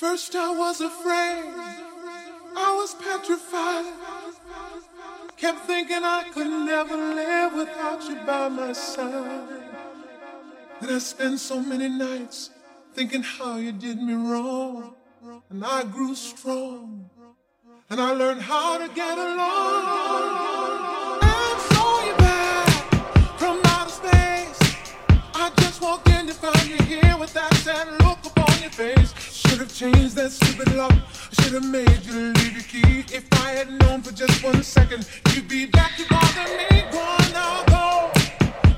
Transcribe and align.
First 0.00 0.34
I 0.34 0.50
was 0.50 0.80
afraid, 0.80 1.44
I 2.56 2.74
was 2.74 2.94
petrified. 2.94 3.84
Kept 5.36 5.66
thinking 5.66 6.02
I 6.02 6.22
could 6.32 6.46
never 6.46 6.96
live 6.96 7.52
without 7.52 8.08
you 8.08 8.14
by 8.24 8.48
my 8.48 8.72
side. 8.72 9.62
Then 10.80 10.94
I 10.94 10.98
spent 11.00 11.38
so 11.38 11.60
many 11.60 11.90
nights 11.90 12.48
thinking 12.94 13.22
how 13.22 13.56
you 13.58 13.72
did 13.72 14.00
me 14.00 14.14
wrong. 14.14 14.94
And 15.50 15.62
I 15.62 15.84
grew 15.84 16.14
strong, 16.14 17.10
and 17.90 18.00
I 18.00 18.12
learned 18.12 18.40
how 18.40 18.78
to 18.78 18.88
get 18.94 19.18
along. 19.18 19.84
I 21.20 21.50
saw 21.68 22.06
you 22.06 22.16
back 22.16 22.70
from 23.38 23.60
outer 23.66 23.90
space. 23.90 24.86
I 25.34 25.50
just 25.58 25.82
walked 25.82 26.08
in 26.08 26.26
to 26.26 26.32
find 26.32 26.70
you 26.70 26.82
here 26.86 27.18
with 27.18 27.34
that 27.34 27.52
sad 27.56 27.86
look 28.02 28.24
upon 28.24 28.62
your 28.62 28.70
face. 28.70 29.29
Should've 29.60 29.76
changed 29.76 30.16
that 30.16 30.32
stupid 30.32 30.74
lock. 30.74 30.94
Should've 31.32 31.66
made 31.66 32.02
you 32.06 32.32
leave 32.32 32.54
your 32.54 32.62
key. 32.62 33.04
If 33.14 33.26
I 33.44 33.50
had 33.50 33.70
known 33.70 34.00
for 34.00 34.10
just 34.10 34.42
one 34.42 34.62
second, 34.62 35.06
you'd 35.34 35.48
be 35.48 35.66
back 35.66 35.98
to 35.98 36.04
bother 36.08 36.48
me. 36.56 36.84
Go 36.90 36.98
on 36.98 37.32
now, 37.34 37.64
go. 37.66 38.10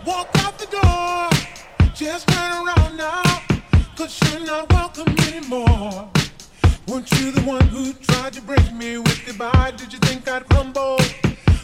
Walk 0.04 0.30
out 0.38 0.58
the 0.58 0.66
door. 0.66 1.30
Just 1.94 2.26
turn 2.26 2.66
around 2.66 2.96
now. 2.96 3.22
Cause 3.94 4.18
you're 4.32 4.44
not 4.44 4.72
welcome 4.72 5.14
anymore. 5.28 6.10
Weren't 6.88 7.08
you 7.12 7.30
the 7.30 7.42
one 7.42 7.68
who 7.68 7.92
tried 7.92 8.32
to 8.32 8.42
break 8.42 8.72
me 8.72 8.98
with 8.98 9.24
goodbye? 9.24 9.74
Did 9.76 9.92
you 9.92 10.00
think 10.00 10.26
I'd 10.26 10.48
crumble? 10.48 10.96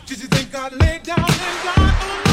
Did 0.06 0.20
you 0.20 0.28
think 0.28 0.54
I'd 0.54 0.74
lay 0.74 1.00
down 1.02 1.18
and 1.18 1.64
die? 1.64 2.27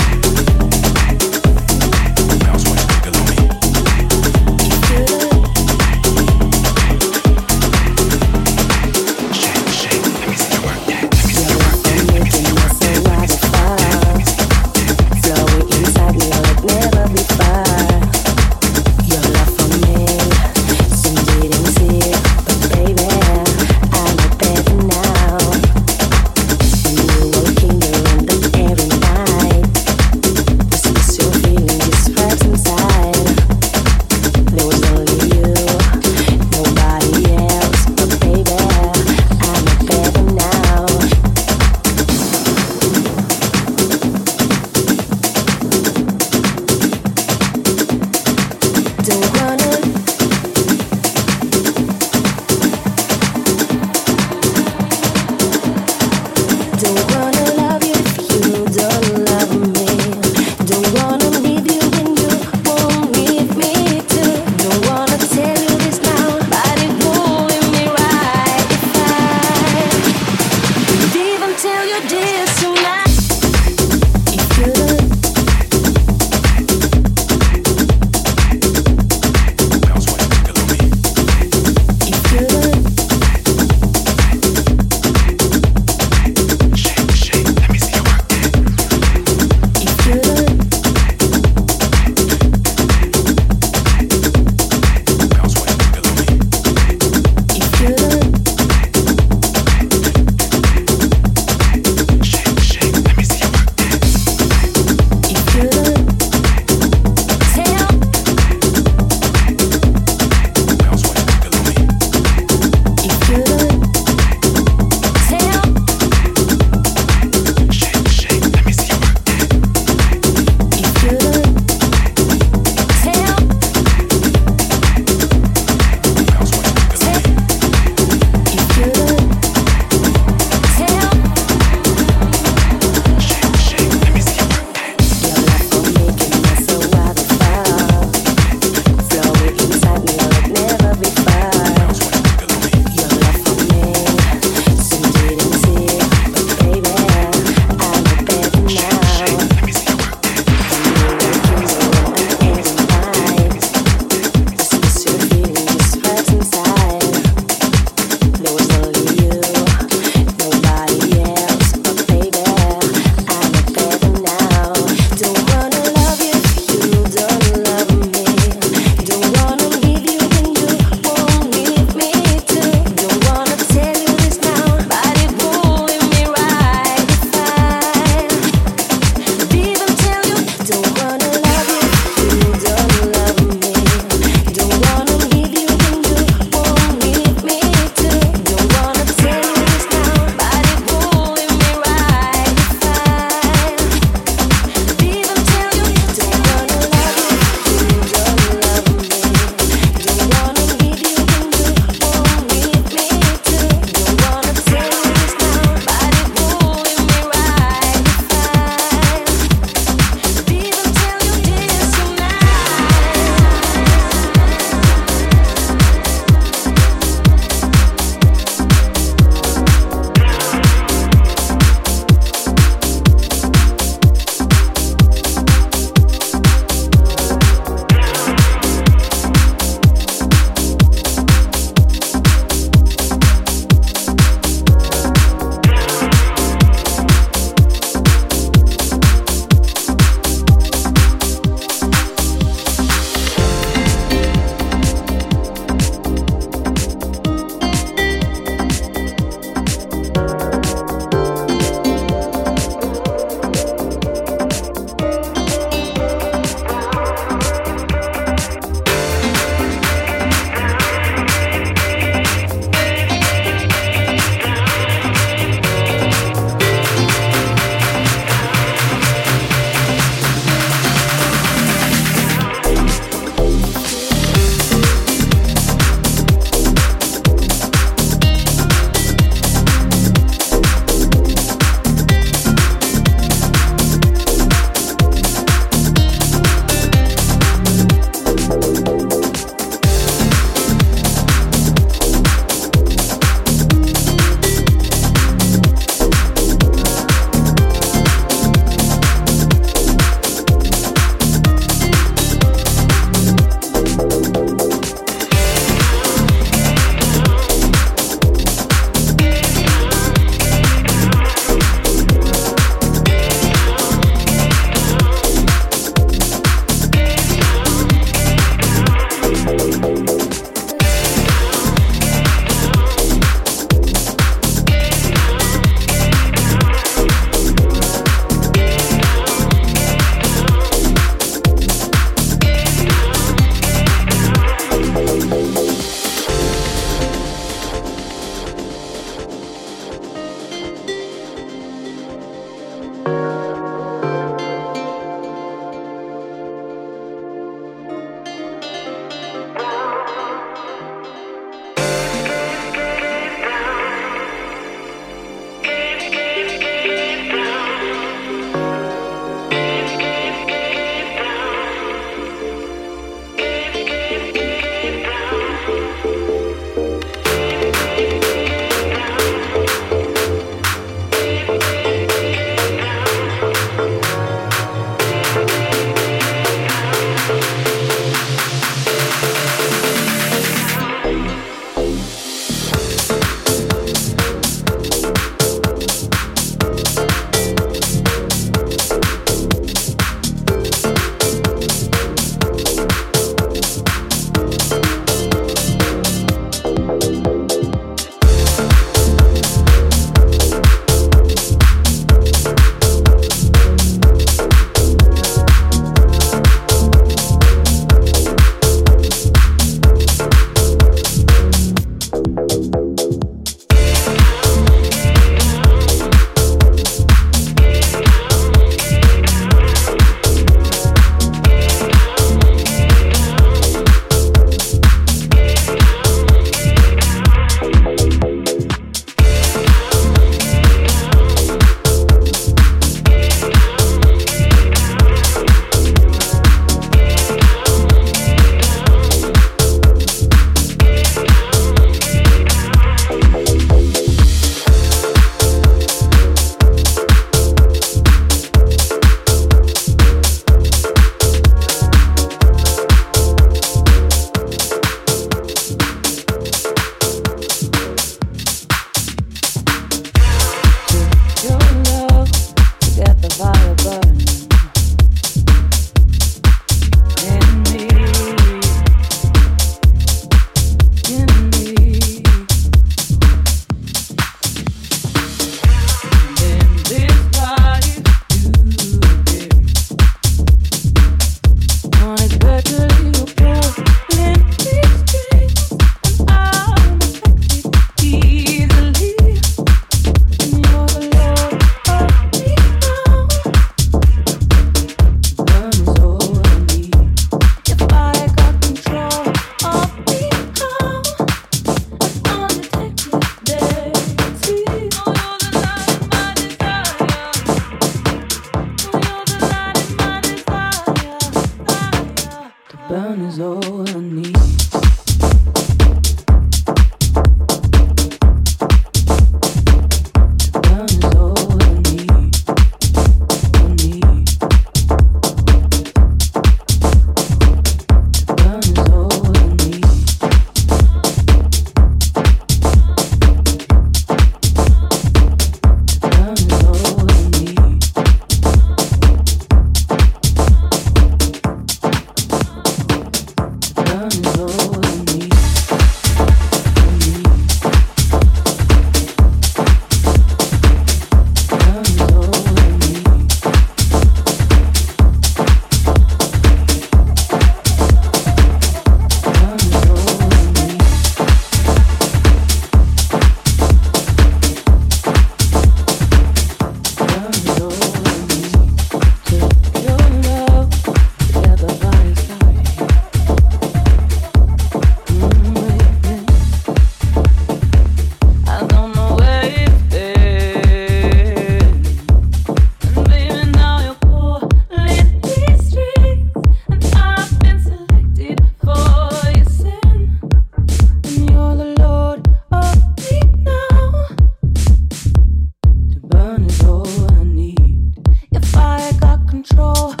control. 599.31 600.00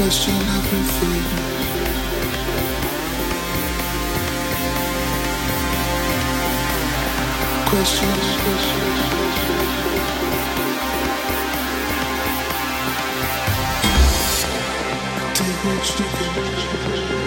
Question 0.00 0.34
everything. 0.34 1.24
Question, 7.68 8.16
Take 15.34 15.64
what 15.64 15.98
you 15.98 16.06
can. 17.14 17.19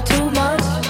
too 0.00 0.30
much. 0.30 0.87